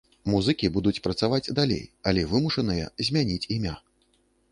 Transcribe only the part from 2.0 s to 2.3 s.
але